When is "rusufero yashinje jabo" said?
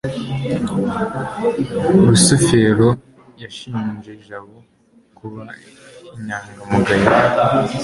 2.07-4.55